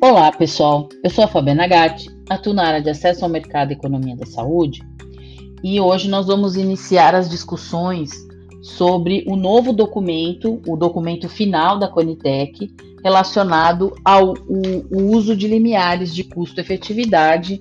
Olá, 0.00 0.30
pessoal. 0.30 0.88
Eu 1.02 1.10
sou 1.10 1.24
a 1.24 1.28
Fabiana 1.28 1.66
Gatti, 1.66 2.08
atuo 2.30 2.52
na 2.52 2.68
área 2.68 2.80
de 2.80 2.88
acesso 2.88 3.24
ao 3.24 3.30
mercado 3.30 3.72
e 3.72 3.74
economia 3.74 4.14
da 4.14 4.26
saúde, 4.26 4.80
e 5.62 5.80
hoje 5.80 6.08
nós 6.08 6.28
vamos 6.28 6.54
iniciar 6.54 7.16
as 7.16 7.28
discussões 7.28 8.12
sobre 8.62 9.24
o 9.26 9.34
novo 9.34 9.72
documento, 9.72 10.62
o 10.68 10.76
documento 10.76 11.28
final 11.28 11.80
da 11.80 11.88
Conitec, 11.88 12.72
relacionado 13.02 13.92
ao 14.04 14.34
o, 14.46 14.86
o 14.88 15.16
uso 15.16 15.34
de 15.34 15.48
limiares 15.48 16.14
de 16.14 16.22
custo-efetividade 16.22 17.60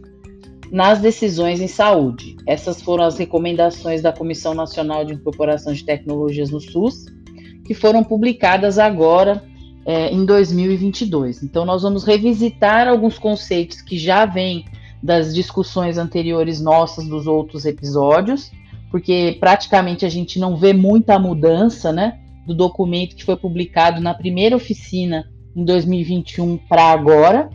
nas 0.71 0.99
decisões 0.99 1.59
em 1.59 1.67
saúde. 1.67 2.37
Essas 2.45 2.79
foram 2.83 3.03
as 3.03 3.17
recomendações 3.17 4.03
da 4.03 4.13
Comissão 4.13 4.53
Nacional 4.53 5.03
de 5.03 5.13
Incorporação 5.13 5.73
de 5.73 5.83
Tecnologias 5.83 6.51
no 6.51 6.61
SUS, 6.61 7.05
que 7.65 7.73
foram 7.73 8.03
publicadas 8.03 8.77
agora 8.77 9.43
é, 9.87 10.11
em 10.11 10.25
2022. 10.25 11.43
Então, 11.43 11.63
nós 11.63 11.81
vamos 11.81 12.03
revisitar 12.03 12.89
alguns 12.89 13.17
conceitos 13.17 13.81
que 13.81 13.97
já 13.97 14.25
vêm 14.25 14.65
das 15.01 15.33
discussões 15.33 15.97
anteriores 15.97 16.59
nossas 16.59 17.07
dos 17.07 17.25
outros 17.25 17.65
episódios, 17.65 18.51
porque 18.91 19.37
praticamente 19.39 20.05
a 20.05 20.09
gente 20.09 20.39
não 20.39 20.57
vê 20.57 20.73
muita 20.73 21.17
mudança, 21.17 21.93
né, 21.93 22.19
do 22.45 22.53
documento 22.53 23.15
que 23.15 23.23
foi 23.23 23.37
publicado 23.37 24.01
na 24.01 24.13
primeira 24.13 24.57
oficina 24.57 25.25
em 25.55 25.63
2021 25.63 26.57
para 26.57 26.83
agora. 26.91 27.49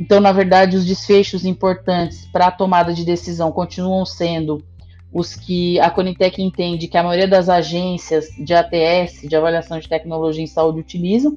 Então, 0.00 0.20
na 0.20 0.32
verdade, 0.32 0.74
os 0.74 0.86
desfechos 0.86 1.44
importantes 1.44 2.26
para 2.32 2.46
a 2.46 2.50
tomada 2.50 2.94
de 2.94 3.04
decisão 3.04 3.52
continuam 3.52 4.06
sendo 4.06 4.64
os 5.12 5.34
que 5.34 5.78
a 5.80 5.90
Conitec 5.90 6.40
entende 6.40 6.88
que 6.88 6.96
a 6.96 7.02
maioria 7.02 7.28
das 7.28 7.48
agências 7.50 8.28
de 8.38 8.54
ATS, 8.54 9.22
de 9.28 9.36
avaliação 9.36 9.78
de 9.78 9.88
tecnologia 9.88 10.42
em 10.42 10.46
saúde, 10.46 10.80
utilizam, 10.80 11.36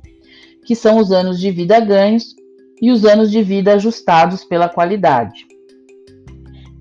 que 0.66 0.76
são 0.76 0.98
os 0.98 1.12
anos 1.12 1.40
de 1.40 1.52
vida 1.52 1.80
ganhos 1.80 2.36
e 2.82 2.92
os 2.92 3.06
anos 3.06 3.32
de 3.32 3.44
vida 3.44 3.74
ajustados 3.74 4.44
pela 4.44 4.68
qualidade. 4.68 5.46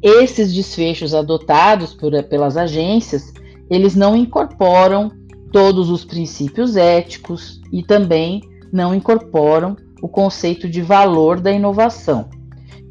Esses 0.03 0.53
desfechos 0.55 1.15
adotados 1.15 1.93
por, 1.95 2.11
pelas 2.25 2.57
agências, 2.57 3.33
eles 3.69 3.95
não 3.95 4.17
incorporam 4.17 5.13
todos 5.53 5.91
os 5.91 6.05
princípios 6.05 6.77
éticos 6.77 7.61
e 7.71 7.83
também 7.83 8.41
não 8.73 8.95
incorporam 8.95 9.77
o 10.01 10.09
conceito 10.09 10.69
de 10.69 10.81
valor 10.81 11.41
da 11.41 11.53
inovação. 11.53 12.31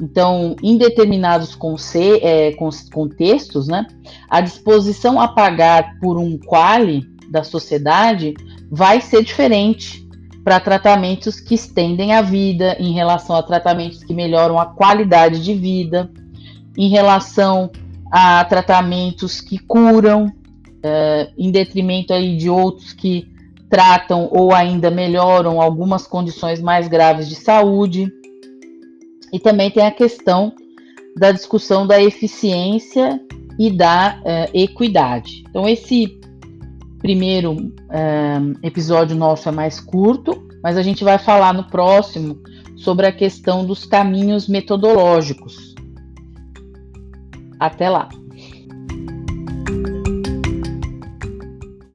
Então, 0.01 0.55
em 0.63 0.77
determinados 0.77 1.57
é, 2.21 2.55
contextos, 2.93 3.67
né, 3.67 3.85
a 4.29 4.39
disposição 4.39 5.19
a 5.19 5.27
pagar 5.27 5.99
por 5.99 6.17
um 6.17 6.37
quali 6.37 7.03
da 7.29 7.43
sociedade 7.43 8.33
vai 8.71 9.01
ser 9.01 9.23
diferente 9.23 10.08
para 10.49 10.59
tratamentos 10.59 11.39
que 11.39 11.53
estendem 11.53 12.11
a 12.11 12.23
vida, 12.23 12.75
em 12.79 12.91
relação 12.91 13.35
a 13.35 13.43
tratamentos 13.43 14.03
que 14.03 14.15
melhoram 14.15 14.57
a 14.57 14.65
qualidade 14.65 15.43
de 15.43 15.53
vida, 15.53 16.09
em 16.75 16.89
relação 16.89 17.69
a 18.11 18.43
tratamentos 18.45 19.41
que 19.41 19.59
curam, 19.59 20.33
é, 20.81 21.29
em 21.37 21.51
detrimento 21.51 22.13
aí 22.13 22.35
de 22.35 22.49
outros 22.49 22.93
que 22.93 23.27
tratam 23.69 24.27
ou 24.31 24.51
ainda 24.51 24.89
melhoram 24.89 25.61
algumas 25.61 26.07
condições 26.07 26.59
mais 26.59 26.87
graves 26.87 27.29
de 27.29 27.35
saúde. 27.35 28.11
E 29.31 29.39
também 29.39 29.69
tem 29.69 29.85
a 29.85 29.91
questão 29.91 30.51
da 31.15 31.31
discussão 31.31 31.85
da 31.85 32.01
eficiência 32.01 33.21
e 33.59 33.69
da 33.69 34.19
é, 34.25 34.49
equidade. 34.51 35.43
Então, 35.47 35.69
esse 35.69 36.19
primeiro 36.99 37.51
um, 37.53 38.53
episódio 38.61 39.15
nosso 39.15 39.49
é 39.49 39.51
mais 39.51 39.79
curto, 39.79 40.47
mas 40.61 40.77
a 40.77 40.81
gente 40.81 41.03
vai 41.03 41.17
falar 41.17 41.53
no 41.53 41.63
próximo 41.63 42.37
sobre 42.75 43.07
a 43.07 43.11
questão 43.11 43.65
dos 43.65 43.85
caminhos 43.85 44.47
metodológicos. 44.47 45.75
Até 47.59 47.89
lá! 47.89 48.09